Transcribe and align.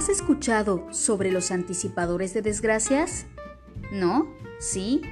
¿Has 0.00 0.08
escuchado 0.08 0.86
sobre 0.92 1.30
los 1.30 1.50
anticipadores 1.50 2.32
de 2.32 2.40
desgracias? 2.40 3.26
¿No? 3.92 4.34
¿Sí? 4.58 5.02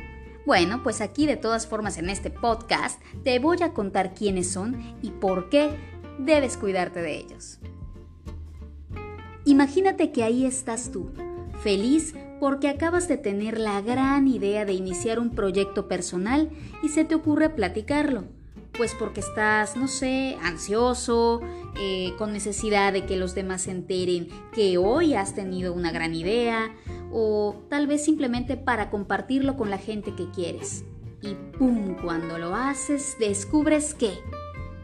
Bueno, 0.47 0.83
pues 0.83 1.03
aquí 1.03 1.27
de 1.27 1.37
todas 1.37 1.67
formas 1.67 1.99
en 1.99 2.09
este 2.09 2.31
podcast 2.31 2.99
te 3.23 3.39
voy 3.39 3.63
a 3.63 3.75
contar 3.75 4.15
quiénes 4.15 4.51
son 4.51 4.97
y 5.03 5.11
por 5.11 5.51
qué 5.51 5.77
debes 6.19 6.57
cuidarte 6.57 7.03
de 7.03 7.19
ellos. 7.19 7.59
Imagínate 9.45 10.11
que 10.11 10.23
ahí 10.23 10.47
estás 10.47 10.91
tú, 10.91 11.11
feliz 11.63 12.15
porque 12.41 12.71
acabas 12.71 13.09
de 13.09 13.19
tener 13.19 13.59
la 13.59 13.83
gran 13.83 14.27
idea 14.27 14.65
de 14.65 14.73
iniciar 14.73 15.19
un 15.19 15.35
proyecto 15.35 15.87
personal 15.87 16.49
y 16.83 16.89
se 16.89 17.05
te 17.05 17.15
ocurre 17.15 17.51
platicarlo. 17.51 18.38
Pues 18.79 18.95
porque 18.95 19.21
estás, 19.21 19.77
no 19.77 19.89
sé, 19.89 20.39
ansioso, 20.41 21.41
eh, 21.79 22.15
con 22.17 22.33
necesidad 22.33 22.93
de 22.93 23.05
que 23.05 23.17
los 23.17 23.35
demás 23.35 23.63
se 23.63 23.73
enteren 23.73 24.29
que 24.53 24.79
hoy 24.79 25.15
has 25.15 25.35
tenido 25.35 25.75
una 25.75 25.91
gran 25.91 26.15
idea, 26.15 26.75
o 27.11 27.67
tal 27.69 27.89
vez 27.89 28.05
simplemente 28.05 28.57
para 28.57 28.89
compartirlo 28.89 29.57
con 29.57 29.69
la 29.69 29.79
gente 29.79 30.15
que 30.15 30.31
quieres. 30.31 30.85
Y 31.23 31.35
¡pum! 31.59 31.97
Cuando 32.03 32.39
lo 32.39 32.55
haces, 32.55 33.17
descubres 33.19 33.95
que... 33.95 34.13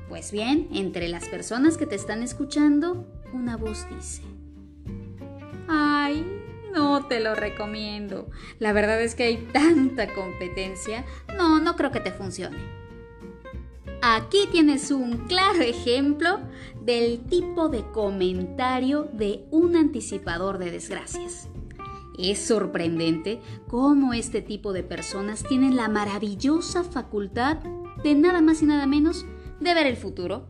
Pues 0.08 0.32
bien, 0.32 0.68
entre 0.72 1.08
las 1.08 1.28
personas 1.28 1.76
que 1.76 1.86
te 1.86 1.94
están 1.94 2.22
escuchando, 2.22 3.06
una 3.32 3.56
voz 3.56 3.86
dice, 3.94 4.22
¡ay! 5.68 6.42
No 6.72 7.06
te 7.06 7.20
lo 7.20 7.36
recomiendo. 7.36 8.28
La 8.58 8.72
verdad 8.72 9.00
es 9.00 9.14
que 9.14 9.22
hay 9.22 9.36
tanta 9.52 10.12
competencia. 10.12 11.04
No, 11.36 11.60
no 11.60 11.76
creo 11.76 11.92
que 11.92 12.00
te 12.00 12.10
funcione. 12.10 12.58
Aquí 14.06 14.46
tienes 14.52 14.90
un 14.90 15.16
claro 15.28 15.62
ejemplo 15.62 16.40
del 16.82 17.20
tipo 17.20 17.70
de 17.70 17.90
comentario 17.90 19.04
de 19.04 19.46
un 19.50 19.76
anticipador 19.76 20.58
de 20.58 20.70
desgracias. 20.70 21.48
Es 22.18 22.38
sorprendente 22.46 23.40
cómo 23.66 24.12
este 24.12 24.42
tipo 24.42 24.74
de 24.74 24.82
personas 24.82 25.42
tienen 25.42 25.74
la 25.74 25.88
maravillosa 25.88 26.84
facultad 26.84 27.56
de 28.02 28.14
nada 28.14 28.42
más 28.42 28.60
y 28.60 28.66
nada 28.66 28.86
menos 28.86 29.24
de 29.60 29.72
ver 29.72 29.86
el 29.86 29.96
futuro 29.96 30.48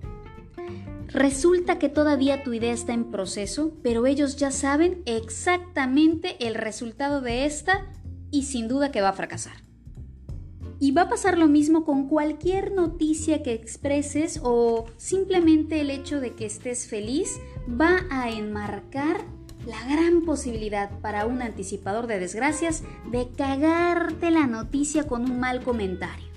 Resulta 1.07 1.79
que 1.79 1.89
todavía 1.89 2.43
tu 2.43 2.55
idea 2.55 2.73
está 2.73 2.93
en 2.93 3.13
proceso, 3.13 3.77
pero 3.85 4.05
ellos 4.05 4.35
ya 4.35 4.51
saben 4.51 5.05
exactamente 5.07 6.45
el 6.45 6.57
resultado 6.57 7.21
de 7.21 7.47
esta 7.47 7.87
y 8.33 8.43
sin 8.43 8.67
duda 8.67 8.91
que 8.91 9.01
va 9.01 9.11
a 9.11 9.13
fracasar. 9.13 9.65
Y 10.81 10.93
va 10.93 11.03
a 11.03 11.09
pasar 11.09 11.39
lo 11.39 11.49
mismo 11.49 11.85
con 11.85 12.09
cualquier 12.09 12.73
noticia 12.73 13.43
que 13.43 13.53
expreses 13.53 14.41
o 14.43 14.87
simplemente 14.97 15.81
el 15.81 15.91
hecho 15.91 16.21
de 16.21 16.35
que 16.35 16.47
estés 16.47 16.87
feliz 16.87 17.39
va 17.69 18.01
a 18.11 18.31
enmarcar 18.31 19.25
la 19.67 19.83
gran 19.89 20.23
posibilidad 20.23 20.91
para 21.01 21.27
un 21.27 21.41
anticipador 21.43 22.07
de 22.07 22.19
desgracias 22.19 22.83
de 23.11 23.29
cagarte 23.31 24.31
la 24.31 24.47
noticia 24.47 25.07
con 25.07 25.23
un 25.23 25.41
mal 25.41 25.63
comentario. 25.63 26.34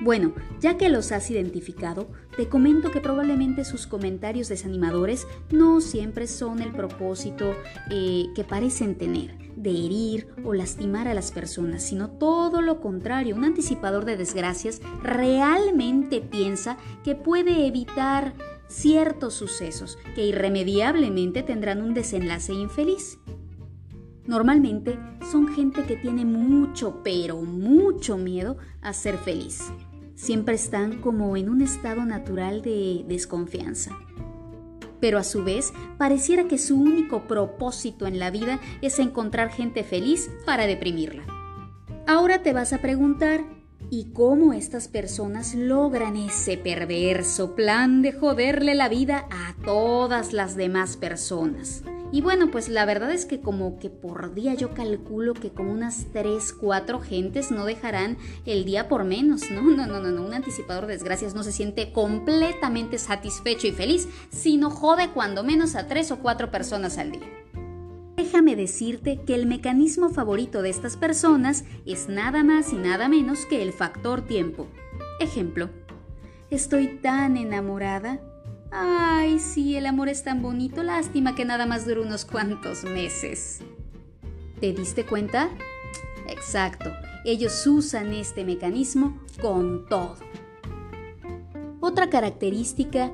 Bueno, 0.00 0.32
ya 0.60 0.76
que 0.76 0.88
los 0.88 1.10
has 1.10 1.28
identificado, 1.28 2.06
te 2.36 2.48
comento 2.48 2.92
que 2.92 3.00
probablemente 3.00 3.64
sus 3.64 3.88
comentarios 3.88 4.48
desanimadores 4.48 5.26
no 5.50 5.80
siempre 5.80 6.28
son 6.28 6.62
el 6.62 6.70
propósito 6.70 7.56
eh, 7.90 8.26
que 8.36 8.44
parecen 8.44 8.94
tener, 8.94 9.36
de 9.56 9.70
herir 9.70 10.28
o 10.44 10.54
lastimar 10.54 11.08
a 11.08 11.14
las 11.14 11.32
personas, 11.32 11.82
sino 11.82 12.10
todo 12.10 12.62
lo 12.62 12.80
contrario. 12.80 13.34
Un 13.34 13.44
anticipador 13.44 14.04
de 14.04 14.16
desgracias 14.16 14.80
realmente 15.02 16.20
piensa 16.20 16.76
que 17.02 17.16
puede 17.16 17.66
evitar 17.66 18.34
ciertos 18.68 19.34
sucesos 19.34 19.98
que 20.14 20.26
irremediablemente 20.26 21.42
tendrán 21.42 21.82
un 21.82 21.92
desenlace 21.92 22.52
infeliz. 22.52 23.18
Normalmente 24.26 24.96
son 25.32 25.48
gente 25.48 25.84
que 25.84 25.96
tiene 25.96 26.24
mucho, 26.24 27.00
pero 27.02 27.40
mucho 27.40 28.16
miedo 28.16 28.58
a 28.80 28.92
ser 28.92 29.16
feliz. 29.16 29.72
Siempre 30.18 30.56
están 30.56 31.00
como 31.00 31.36
en 31.36 31.48
un 31.48 31.62
estado 31.62 32.04
natural 32.04 32.60
de 32.60 33.04
desconfianza. 33.06 33.96
Pero 34.98 35.16
a 35.16 35.22
su 35.22 35.44
vez, 35.44 35.72
pareciera 35.96 36.48
que 36.48 36.58
su 36.58 36.74
único 36.74 37.28
propósito 37.28 38.04
en 38.04 38.18
la 38.18 38.32
vida 38.32 38.58
es 38.82 38.98
encontrar 38.98 39.52
gente 39.52 39.84
feliz 39.84 40.28
para 40.44 40.66
deprimirla. 40.66 41.22
Ahora 42.08 42.42
te 42.42 42.52
vas 42.52 42.72
a 42.72 42.78
preguntar, 42.78 43.44
¿y 43.90 44.06
cómo 44.06 44.52
estas 44.52 44.88
personas 44.88 45.54
logran 45.54 46.16
ese 46.16 46.58
perverso 46.58 47.54
plan 47.54 48.02
de 48.02 48.12
joderle 48.12 48.74
la 48.74 48.88
vida 48.88 49.28
a 49.30 49.54
todas 49.64 50.32
las 50.32 50.56
demás 50.56 50.96
personas? 50.96 51.84
Y 52.10 52.22
bueno, 52.22 52.50
pues 52.50 52.70
la 52.70 52.86
verdad 52.86 53.10
es 53.10 53.26
que 53.26 53.40
como 53.40 53.78
que 53.78 53.90
por 53.90 54.32
día 54.32 54.54
yo 54.54 54.72
calculo 54.72 55.34
que 55.34 55.50
como 55.50 55.72
unas 55.72 56.06
3, 56.12 56.54
4 56.54 57.00
gentes 57.00 57.50
no 57.50 57.66
dejarán 57.66 58.16
el 58.46 58.64
día 58.64 58.88
por 58.88 59.04
menos, 59.04 59.50
¿no? 59.50 59.60
No, 59.60 59.86
no, 59.86 60.00
no, 60.00 60.10
no, 60.10 60.24
un 60.24 60.32
anticipador 60.32 60.86
de 60.86 60.94
desgracias 60.94 61.34
no 61.34 61.42
se 61.42 61.52
siente 61.52 61.92
completamente 61.92 62.98
satisfecho 62.98 63.66
y 63.66 63.72
feliz, 63.72 64.08
sino 64.30 64.70
jode 64.70 65.10
cuando 65.10 65.44
menos 65.44 65.74
a 65.76 65.86
3 65.86 66.12
o 66.12 66.18
4 66.20 66.50
personas 66.50 66.96
al 66.96 67.12
día. 67.12 67.28
Déjame 68.16 68.56
decirte 68.56 69.20
que 69.24 69.34
el 69.34 69.46
mecanismo 69.46 70.08
favorito 70.08 70.62
de 70.62 70.70
estas 70.70 70.96
personas 70.96 71.64
es 71.84 72.08
nada 72.08 72.42
más 72.42 72.72
y 72.72 72.76
nada 72.76 73.08
menos 73.08 73.44
que 73.44 73.62
el 73.62 73.72
factor 73.72 74.22
tiempo. 74.22 74.66
Ejemplo, 75.20 75.68
estoy 76.50 76.98
tan 77.00 77.36
enamorada 77.36 78.20
Ay, 78.70 79.38
sí, 79.38 79.76
el 79.76 79.86
amor 79.86 80.08
es 80.08 80.24
tan 80.24 80.42
bonito, 80.42 80.82
lástima 80.82 81.34
que 81.34 81.44
nada 81.44 81.66
más 81.66 81.86
dura 81.86 82.02
unos 82.02 82.24
cuantos 82.24 82.84
meses. 82.84 83.60
¿Te 84.60 84.72
diste 84.72 85.06
cuenta? 85.06 85.48
Exacto, 86.26 86.90
ellos 87.24 87.66
usan 87.66 88.12
este 88.12 88.44
mecanismo 88.44 89.18
con 89.40 89.86
todo. 89.86 90.16
Otra 91.80 92.10
característica 92.10 93.10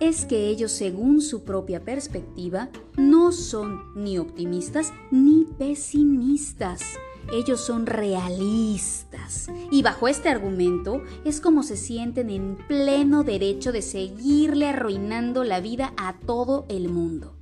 es 0.00 0.26
que 0.26 0.48
ellos, 0.48 0.72
según 0.72 1.22
su 1.22 1.44
propia 1.44 1.84
perspectiva, 1.84 2.68
no 2.96 3.32
son 3.32 3.82
ni 3.94 4.18
optimistas 4.18 4.92
ni 5.10 5.46
pesimistas 5.58 6.98
ellos 7.32 7.60
son 7.60 7.86
realistas. 7.86 9.48
Y 9.70 9.82
bajo 9.82 10.08
este 10.08 10.28
argumento 10.28 11.02
es 11.24 11.40
como 11.40 11.62
se 11.62 11.76
sienten 11.76 12.30
en 12.30 12.56
pleno 12.68 13.24
derecho 13.24 13.72
de 13.72 13.82
seguirle 13.82 14.66
arruinando 14.68 15.44
la 15.44 15.60
vida 15.60 15.92
a 15.96 16.18
todo 16.18 16.66
el 16.68 16.88
mundo. 16.88 17.36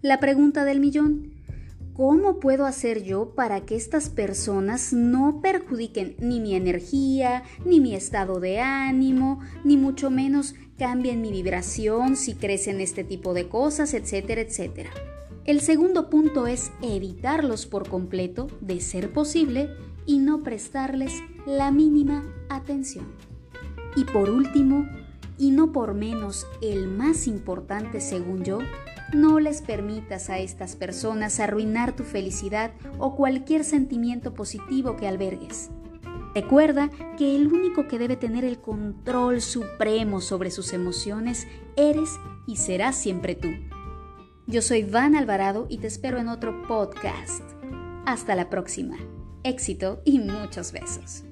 La 0.00 0.18
pregunta 0.18 0.64
del 0.64 0.80
millón. 0.80 1.32
¿Cómo 1.94 2.40
puedo 2.40 2.64
hacer 2.64 3.02
yo 3.04 3.34
para 3.34 3.66
que 3.66 3.76
estas 3.76 4.08
personas 4.08 4.94
no 4.94 5.40
perjudiquen 5.42 6.16
ni 6.18 6.40
mi 6.40 6.54
energía, 6.54 7.42
ni 7.66 7.80
mi 7.80 7.94
estado 7.94 8.40
de 8.40 8.60
ánimo, 8.60 9.40
ni 9.62 9.76
mucho 9.76 10.10
menos 10.10 10.54
cambien 10.78 11.20
mi 11.20 11.30
vibración 11.30 12.16
si 12.16 12.34
crecen 12.34 12.80
este 12.80 13.04
tipo 13.04 13.34
de 13.34 13.48
cosas, 13.48 13.92
etcétera, 13.92 14.40
etcétera? 14.40 14.90
El 15.44 15.60
segundo 15.60 16.08
punto 16.08 16.46
es 16.46 16.70
evitarlos 16.82 17.66
por 17.66 17.88
completo, 17.88 18.46
de 18.60 18.80
ser 18.80 19.12
posible, 19.12 19.70
y 20.06 20.18
no 20.18 20.44
prestarles 20.44 21.20
la 21.46 21.72
mínima 21.72 22.24
atención. 22.48 23.06
Y 23.96 24.04
por 24.04 24.30
último, 24.30 24.88
y 25.38 25.50
no 25.50 25.72
por 25.72 25.94
menos 25.94 26.46
el 26.60 26.86
más 26.86 27.26
importante 27.26 28.00
según 28.00 28.44
yo, 28.44 28.60
no 29.12 29.40
les 29.40 29.62
permitas 29.62 30.30
a 30.30 30.38
estas 30.38 30.76
personas 30.76 31.40
arruinar 31.40 31.96
tu 31.96 32.04
felicidad 32.04 32.70
o 32.98 33.16
cualquier 33.16 33.64
sentimiento 33.64 34.34
positivo 34.34 34.96
que 34.96 35.08
albergues. 35.08 35.70
Recuerda 36.36 36.88
que 37.18 37.34
el 37.36 37.48
único 37.48 37.88
que 37.88 37.98
debe 37.98 38.16
tener 38.16 38.44
el 38.44 38.58
control 38.58 39.42
supremo 39.42 40.20
sobre 40.20 40.52
sus 40.52 40.72
emociones 40.72 41.48
eres 41.76 42.10
y 42.46 42.56
serás 42.56 42.96
siempre 42.96 43.34
tú. 43.34 43.48
Yo 44.52 44.60
soy 44.60 44.82
Van 44.82 45.16
Alvarado 45.16 45.64
y 45.70 45.78
te 45.78 45.86
espero 45.86 46.18
en 46.18 46.28
otro 46.28 46.66
podcast. 46.68 47.40
Hasta 48.04 48.34
la 48.34 48.50
próxima. 48.50 48.98
Éxito 49.44 50.02
y 50.04 50.18
muchos 50.18 50.72
besos. 50.72 51.24